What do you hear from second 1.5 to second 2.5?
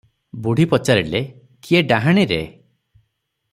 କିଏ ଡାହାଣୀରେ?